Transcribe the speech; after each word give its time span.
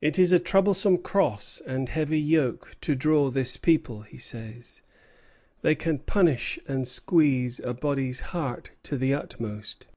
"It 0.00 0.18
is 0.18 0.32
a 0.32 0.38
troublesome 0.38 0.96
cross 0.96 1.60
and 1.66 1.90
heavy 1.90 2.18
yoke 2.18 2.74
to 2.80 2.94
draw 2.94 3.28
this 3.28 3.58
people," 3.58 4.00
he 4.00 4.16
says; 4.16 4.80
"they 5.60 5.74
can 5.74 5.98
punish 5.98 6.58
and 6.66 6.88
squeeze 6.88 7.60
a 7.60 7.74
body's 7.74 8.20
heart 8.32 8.70
to 8.84 8.96
the 8.96 9.12
utmost. 9.12 9.88